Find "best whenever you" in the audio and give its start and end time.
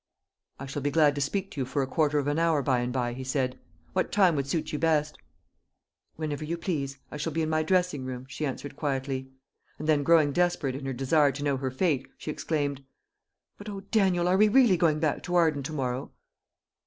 4.79-6.57